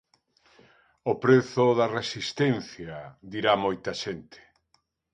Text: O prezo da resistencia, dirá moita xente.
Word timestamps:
O 1.11 1.13
prezo 1.23 1.67
da 1.79 1.91
resistencia, 1.99 2.97
dirá 3.31 3.53
moita 3.65 3.91
xente. 4.03 4.39